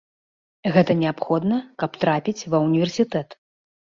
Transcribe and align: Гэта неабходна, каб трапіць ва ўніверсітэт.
Гэта 0.77 0.93
неабходна, 1.01 1.59
каб 1.83 1.99
трапіць 2.03 2.47
ва 2.53 2.63
ўніверсітэт. 2.65 3.37